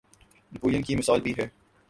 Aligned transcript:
نپولین 0.55 0.81
کی 0.81 0.95
مثال 0.95 1.21
بھی 1.21 1.33
ہے۔ 1.37 1.47